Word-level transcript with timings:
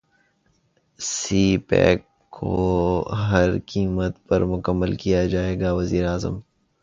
سی 0.99 1.43
pack 1.67 1.99
کو 2.33 2.53
ہر 3.29 3.49
قیمت 3.65 4.13
پر 4.27 4.43
مکمل 4.45 4.95
کیا 4.95 5.25
جائے 5.25 5.59
گا 5.59 5.73
وزیراعظم 5.73 6.35